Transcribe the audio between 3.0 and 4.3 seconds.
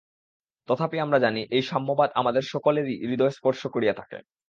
হৃদয় স্পর্শ করিয়া থাকে।